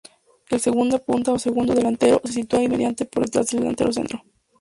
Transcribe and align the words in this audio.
El 0.49 0.59
segunda 0.59 0.97
punta 0.97 1.31
o 1.31 1.37
segundo 1.37 1.75
delantero 1.75 2.21
se 2.25 2.33
sitúa 2.33 2.63
inmediatamente 2.63 3.05
por 3.05 3.23
detrás 3.23 3.45
del 3.51 3.59
delantero 3.59 3.93
centro. 3.93 4.23